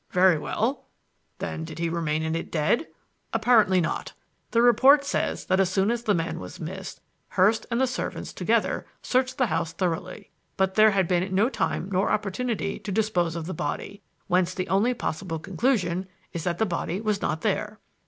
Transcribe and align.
"Very 0.09 0.39
well. 0.39 0.87
Then 1.37 1.63
did 1.63 1.77
he 1.77 1.87
remain 1.87 2.23
in 2.23 2.33
it 2.35 2.51
dead? 2.51 2.87
Apparently 3.33 3.79
not. 3.79 4.13
The 4.49 4.63
report 4.63 5.03
says 5.03 5.45
that 5.45 5.59
as 5.59 5.69
soon 5.69 5.91
as 5.91 6.01
the 6.01 6.15
man 6.15 6.39
was 6.39 6.59
missed, 6.59 7.01
Hurst 7.27 7.67
and 7.69 7.79
the 7.79 7.85
servants 7.85 8.33
together 8.33 8.87
searched 9.03 9.37
the 9.37 9.45
house 9.45 9.73
thoroughly. 9.73 10.31
But 10.57 10.73
there 10.73 10.89
had 10.89 11.07
been 11.07 11.35
no 11.35 11.49
time 11.49 11.91
or 11.95 12.09
opportunity 12.09 12.79
to 12.79 12.91
dispose 12.91 13.35
of 13.35 13.45
the 13.45 13.53
body, 13.53 14.01
whence 14.25 14.55
the 14.55 14.67
only 14.69 14.95
possible 14.95 15.37
conclusion 15.37 16.07
is 16.33 16.45
that 16.45 16.57
the 16.57 16.65
body 16.65 16.99
was 16.99 17.21
not 17.21 17.41
there. 17.41 17.77